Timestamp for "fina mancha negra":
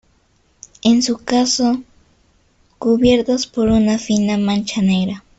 3.99-5.23